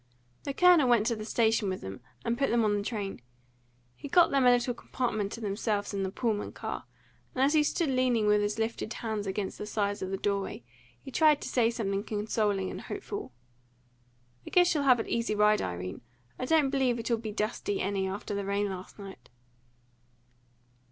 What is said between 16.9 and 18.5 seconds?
it'll be dusty, any, after the